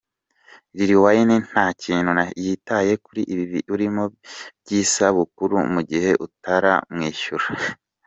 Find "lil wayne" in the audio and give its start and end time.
0.77-1.35